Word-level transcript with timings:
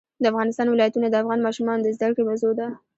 د 0.21 0.23
افغانستان 0.31 0.67
ولايتونه 0.69 1.07
د 1.09 1.15
افغان 1.21 1.39
ماشومانو 1.47 1.81
د 1.83 1.87
زده 1.95 2.07
کړې 2.13 2.23
موضوع 2.29 2.51
ده. 2.59 2.67